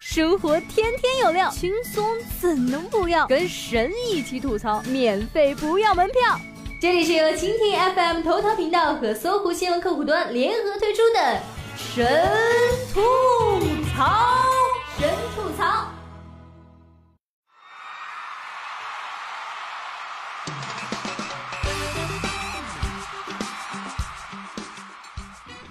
[0.00, 2.06] 生活天天有料，轻松
[2.40, 3.26] 怎能不要？
[3.26, 6.38] 跟神一起吐槽，免费不要门票。
[6.80, 11.40] 这里是由蜻蜓 FM 头条频道和搜狐新闻客户端联合推出的
[11.76, 12.06] 神
[12.94, 13.00] 吐
[13.92, 14.44] 槽，
[15.00, 15.88] 神吐槽。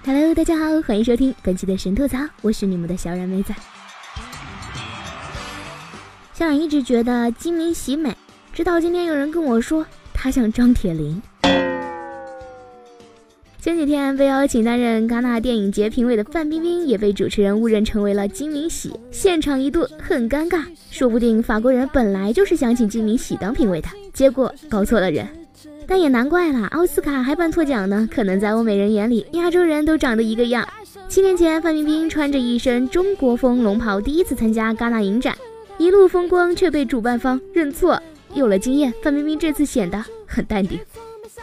[0.05, 3.53] Hello，大家好，欢迎收听本期的神吐槽，我是你们的小冉妹子。
[6.37, 8.15] 小冉一直觉得金明喜美，
[8.53, 9.83] 直到今天有人跟我说
[10.13, 11.19] 她像张铁林。
[13.59, 20.63] 前几天被邀请担任戛纳电影节评委的范冰冰也被主持人误认成为了金明喜，现场一度很尴尬。
[20.91, 25.27] 说不定法国人本来就是想请金明喜当评委的，结果搞错了人。
[25.87, 28.07] 但也难怪了，奥斯卡还办错奖呢。
[28.13, 30.67] 可能在欧美人眼里，亚洲人都长得一个样。
[31.09, 35.35] 七年前，范冰冰穿着一身中国风龙袍，第一次参加戛纳影展，
[35.77, 38.01] 一路风光，却被主办方认错。
[38.33, 40.79] 有了经验，范冰冰这次显得很淡定。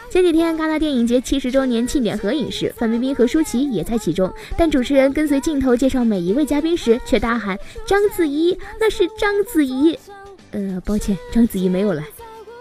[0.09, 4.31] 前几天，戛纳电影节七十周年庆典合影时，范冰冰和舒淇也在其中。
[4.57, 9.97] 但主持人跟随镜头介绍每一位嘉宾时，却大喊：“章子怡，那是章子怡。”
[10.51, 12.03] 呃，抱歉，章子怡没有来。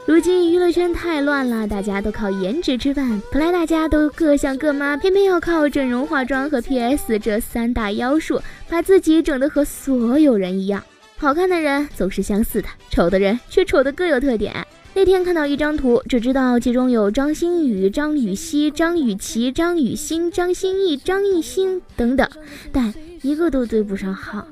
[0.07, 3.23] 如今娱乐圈太乱了，大家都靠颜值吃饭。
[3.33, 10.83] 本来大家都各像各妈，偏偏要靠整容、化妆和 PS 这三大妖术，把自己整得和所有人一样。
[11.25, 14.55] 好看的人总是相似的，丑的人却丑得各有特点。
[14.93, 22.29] 那天看到一张图，只知道其中有张馨予、张雨绮、张雨绮、张雨欣、张歆艺、张艺兴等等，
[22.71, 24.47] 但一个都对不上号。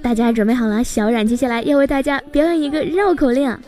[0.00, 0.84] 大家准备好了？
[0.84, 3.58] 小冉接下来要为大家表演一个绕口令：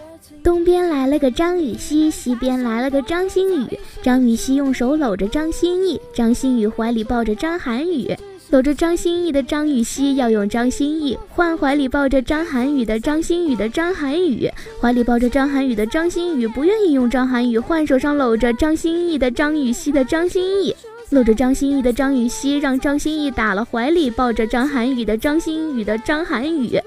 [0.45, 3.81] 东边来了个张雨绮，西边来了个张馨予。
[4.01, 8.17] 张雨绮用手搂着张歆艺，张馨予怀里抱着张涵予。
[8.51, 14.49] 搂着张歆艺的张雨绮要用张歆艺换怀里抱着张涵予的张馨予的张涵予。
[14.81, 20.75] 怀里抱着张涵予的张馨予不愿意用张涵予换手上搂着张歆艺的张雨绮的张歆艺。
[21.11, 26.81] 搂着张歆艺的张雨绮让张歆艺打了怀里抱着张涵予的张馨予的张涵予。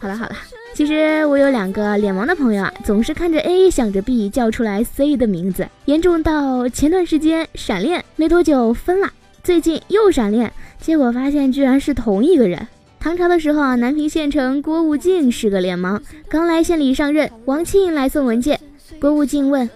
[0.00, 0.36] 好了好了，
[0.74, 9.12] 其实我有两个脸盲的朋友啊，总是看着 A 想着 B 叫出来 C 的名字，严重到前段时间闪恋没多久分了，
[9.44, 10.50] 最近又闪恋，
[10.80, 12.66] 结果发现居然是同一个人。
[12.98, 18.58] 唐朝的时候啊，南平县城郭务敬是个脸盲，刚来县里上任，王庆来送文件，
[18.98, 19.68] 郭务敬问。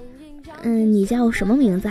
[0.63, 1.91] 嗯，你叫什么名字？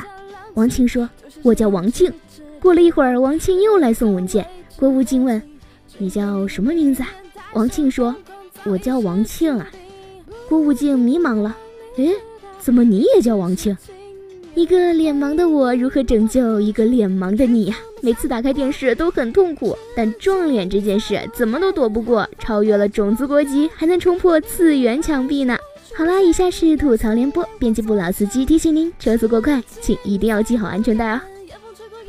[0.56, 1.08] 王庆说
[1.44, 2.12] ：“我叫王庆。”
[2.60, 4.46] 过了一会儿，王庆又来送文件。
[4.78, 5.42] 郭务敬问
[6.00, 7.04] ：“你叫什么名字？”
[7.54, 8.16] 王庆说
[8.66, 9.70] ：“我叫王庆啊。”
[10.50, 11.56] 郭务敬迷茫了
[11.98, 12.12] ：“诶，
[12.60, 13.76] 怎么你也叫王庆？
[14.54, 17.76] 一个脸盲的我如何拯救一个脸盲的你呀？
[18.02, 25.58] 每次打开电视都很痛苦，但撞脸这件事怎么都躲不过，超越了种族国籍，还能冲破次元墙壁呢。”
[25.98, 31.22] 好啦，以下是吐槽联播，编辑部老司机提醒您：车速过快，请一定要系好安全带哦！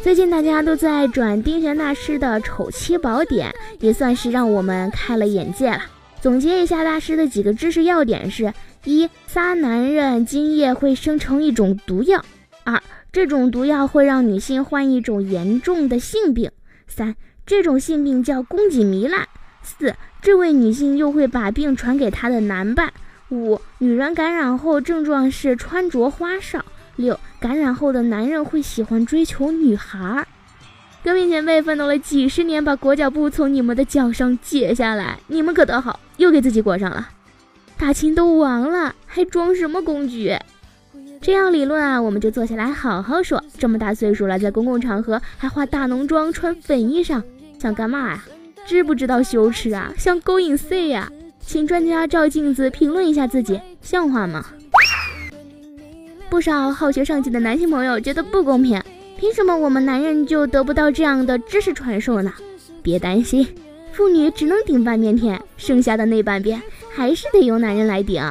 [0.02, 3.50] 最近大家都在转丁玄大师的《丑妻宝典》，
[3.80, 5.82] 也算是让我们开了眼界了。
[6.26, 12.19] 总结一下大师的几个知识要点是：一、仨男人精液会生成一种毒药；
[12.64, 12.82] 二、
[13.12, 16.50] 这种毒药会让女性患一种严重的性病；
[16.88, 17.15] 三、
[17.47, 19.22] 这种性病叫宫颈糜烂；
[19.62, 22.92] 四、这位女性又会把病传给她的男伴。
[23.28, 26.65] 五、女人感染后症状是穿着花哨。
[26.97, 30.26] 六、感染后的男人会喜欢追求女孩。
[31.06, 37.08] 革命前辈奋斗了几十年，把裹脚布从你们的脚上解下来，你们可倒好，又给自己裹上了。
[37.78, 40.36] 大清都亡了，还装什么公举？
[41.20, 43.40] 这样理论啊，我们就坐下来好好说。
[43.56, 47.22] 这么大岁数了，在公共场合还化大浓妆、穿粉衣裳，
[47.60, 48.24] 想干嘛呀？
[48.66, 49.94] 知不知道羞耻啊？
[49.96, 51.08] 想勾引谁呀？
[51.38, 54.44] 请专家照镜子评论一下自己，像话吗？
[56.28, 58.82] 不少好学上进的男性朋友觉得不公平，
[59.19, 62.33] 凭什么我们男人就得不到这样的知识传授呢？
[62.83, 63.47] 别担心，
[63.92, 66.63] 妇女只能顶半边天，剩下的那半边
[66.95, 68.22] 还是得由男人来顶。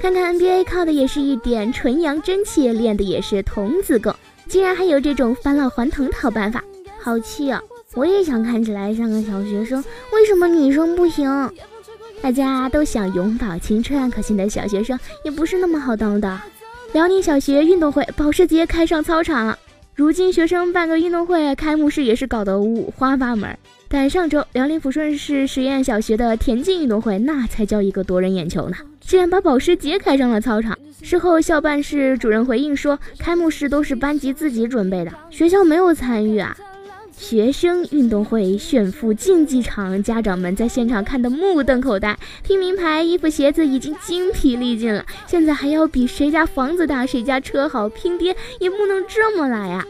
[0.00, 4.14] 看看 NBA 靠的也是一点纯阳真气，练的也是童子功，
[4.46, 6.62] 竟然还有这种返老还童的好办法，
[7.00, 7.60] 好气啊！
[7.94, 9.82] 我也想看起来像个小学生，
[10.12, 11.50] 为什么女生不行？
[12.20, 16.40] 大家都想永葆青春，可现在小学生也不是那么好当的。
[16.92, 19.58] 辽宁小学运动会保时捷开上操场，
[19.94, 23.54] 如今学生办个运动会，开幕式也是搞得五花八门。
[23.88, 30.78] 但上周辽宁抚顺市实验小学的田径运动会，那才叫一个夺人眼球呢，竟然把保时捷开上了操场。
[31.02, 36.56] 事后校办室主任回应说，开幕式都是班级自己准备的，学校没有参与啊。
[37.22, 42.18] 学生运动会、炫富竞技场，家长们在现场看得目瞪口呆。
[42.42, 49.86] 拼名牌衣服、鞋子已经精疲力尽了，现在还要比谁家房子大、谁家车好，拼爹也不能这么来呀！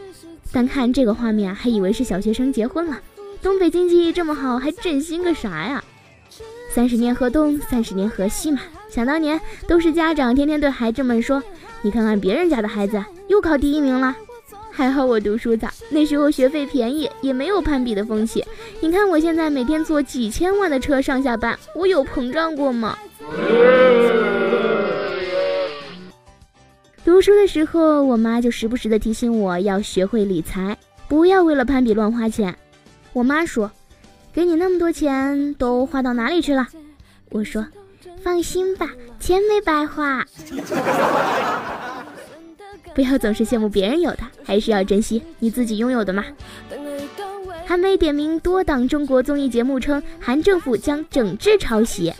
[0.51, 2.99] 单看这个画面，还以为是小学生结婚了。
[3.41, 5.83] 东北经济这么好，还振兴个啥呀？
[6.69, 8.59] 三十年河东，三十年河西嘛。
[8.91, 11.41] 想当年，都是家长天天对孩子们说
[11.81, 14.15] ：“你看看别人家的孩子，又考第一名了。”
[14.75, 18.43] 还好我读书早，那时候学费便宜，也没有攀比的风气。
[18.81, 22.97] 你看我现在每天坐几千万的车上下班，我有膨胀过吗？
[27.05, 30.75] 读书的时候，我妈就时不时的提醒我要学会理财，
[31.07, 32.55] 不要为了攀比乱花钱。
[33.13, 33.69] 我妈说
[34.33, 36.67] ：“给你那么多钱，都花到哪里去了？”
[37.29, 37.63] 我说。
[38.23, 40.25] 放心吧，钱没白花。
[42.93, 46.23] 不要总是羡慕别人有的，还是要珍惜你自己拥有的嘛。
[47.65, 52.13] 韩媒点名多档中国综艺节目称，韩政府将整治抄袭。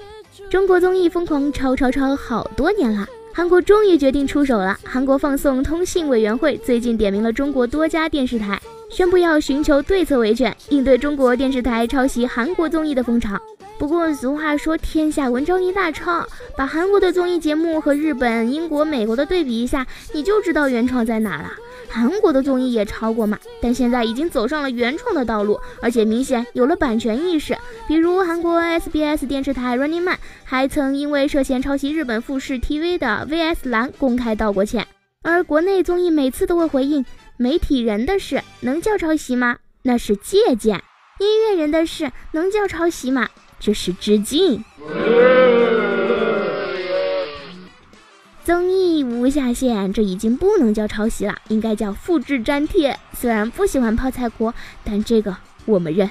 [0.49, 4.77] 中国综艺疯狂抄抄抄好多年了，韩国终于决定出手了。
[4.83, 8.59] 韩国放送通信委员会最近点名了中国多家电视台，
[8.89, 13.39] 宣布要寻求对策维权，应对中国电视台抄袭韩国综艺的风潮。
[13.83, 16.25] 不过俗话说，天下文章一大抄，
[16.55, 21.51] 把韩国的综艺节目和日本、英国、美国的对比一下，你就知道原创在哪了。
[21.89, 27.57] 韩国的综艺也抄过嘛，但现在已经走上了原创的道路，而且明显有了版权意识。
[27.85, 34.87] 比如韩国 SBS 电视台 Running Man 还曾因为涉嫌抄袭日本富士 TV 的 VS 蓝公开道过歉，
[35.23, 39.57] 而国内综艺每次都会回应：媒体人的事能叫抄袭吗？
[39.81, 40.81] 那是借鉴。
[41.19, 43.27] 音乐人的事能叫抄袭吗？
[43.65, 44.61] 这是致敬。
[48.43, 52.99] 综艺无下限，这已经不能叫抄袭了，应该叫复制粘贴。
[53.13, 56.09] 虽然不喜欢泡菜锅，但这个我们认。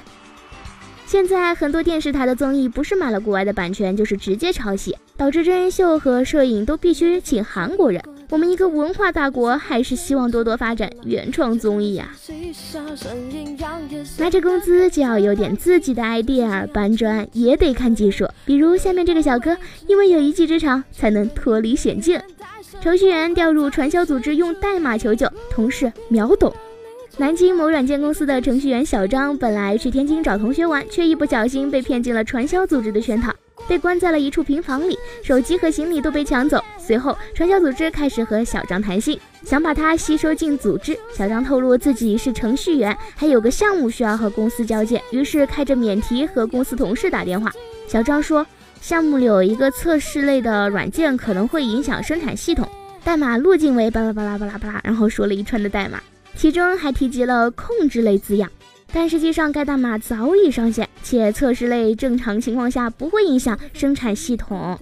[1.05, 8.03] 现在很多电视台的综艺不是买了国外的版权，就是直接抄袭，导致真人秀和摄影都必须请韩国人。
[8.33, 12.09] 我们一个文化大国，还是希望多多发展原创综艺啊。
[14.17, 18.27] 拿着工资就要有点自己的 idea，搬砖也得看技术。
[18.47, 19.55] 比如下面这个小哥，
[19.87, 22.19] 因为有一技之长，才能脱离险境。
[22.81, 26.51] 程序员掉入传销组织，用代码求救，同事秒懂。
[27.19, 33.31] 南京某软件公司的程序员小张，本来去天津找同学玩，却一不小心被骗进了传销组织的圈套。
[33.69, 36.59] 被关在了一处平房里，手机和行李都被抢走。
[36.93, 40.95] 随后，传销组织开始和小张谈心，想把他吸收进组织。
[41.17, 47.51] 小张透露自己是程序员，还有个项目需要和公司交接，于是开着免提和公司同事打电话。
[47.89, 48.47] 小张说，
[48.83, 52.69] 项目里有一个测试类的软件，可能会影响生产系统，
[53.03, 55.99] 代码路径为巴拉巴拉巴拉巴拉，然后说了一串的代码，
[56.37, 58.51] 其中还提及了控制类字样。
[58.93, 64.79] 但实际上，该代码早已上线，且测试类正常情况下不会影响生产系统。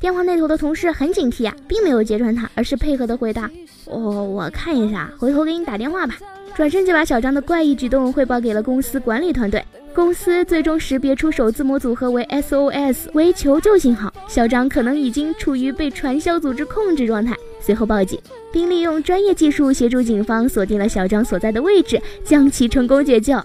[0.00, 3.50] 电话那头的同事很警惕啊，并没有揭穿他，而是配合的回答
[3.86, 6.14] ：“哦，我看一下，回头给你打电话吧。”
[6.54, 9.64] 转身就把小张的怪异举动汇报给了公司管理团队。
[9.94, 14.12] 公司最终识别出首字母组合为 SOS，为求救信号。
[14.28, 18.20] 小张可能已经处于被传销组织控制状态，随后报警，
[18.52, 23.40] 并利用专业技术协助警方锁定了小张所在的位置，将其成功解救。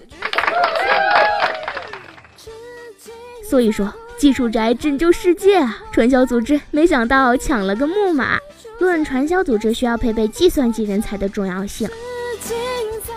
[3.42, 3.92] 所以说，
[4.24, 5.82] 技术宅拯救世界啊！
[5.92, 8.38] 传销组织没想到抢了个木马。
[8.78, 11.86] 论传销组织需要配备计算机人才的重要性，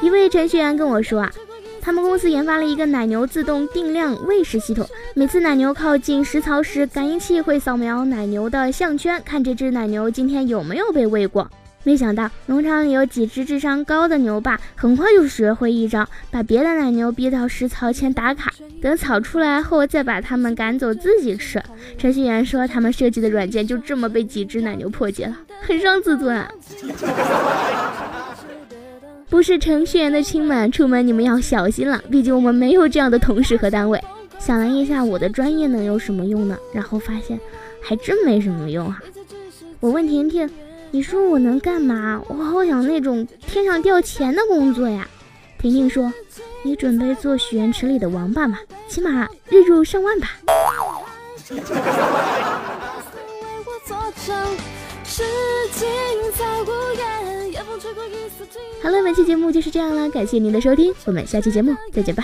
[0.02, 1.32] 一位程序员跟我说啊。
[1.82, 11.50] 他们公司研发了一个奶牛自动定量喂食系统，每次奶牛靠近食槽时，感应器会扫描奶牛的项圈，看这只奶牛今天有没有被喂过。
[11.84, 21.64] 没想到农场里有几只智商高的牛爸，很快就学会一招，把别的奶牛逼到食槽前打卡，等草出来后再把它们赶走自己吃。
[21.98, 26.52] 程序员说，他们设计的软件就这么被几只奶牛破解了，很伤自尊啊。
[29.30, 32.02] 不是程序员的亲们，出门你们要小心了。
[32.10, 34.02] 毕竟我们没有这样的同事和单位。
[34.40, 36.58] 想了一下，我的专业能有什么用呢？
[36.74, 37.40] 然后发现，
[37.82, 39.02] 还真没什么用哈。
[39.80, 40.50] 我问婷婷
[40.92, 42.22] ：“你说我能干嘛？
[42.28, 45.08] 我好想那种天上掉钱的工作呀。”
[45.60, 46.12] 婷婷说
[46.64, 48.60] ：“你准备做许愿池里的王八吗？
[48.88, 50.38] 起码日入上万吧。
[58.84, 62.24] ”好了，本期节目就是这样了，感谢您的收听，我们下期节目再见吧。